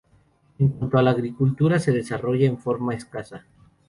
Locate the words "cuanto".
0.69-0.97